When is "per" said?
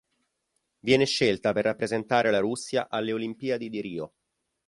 1.53-1.65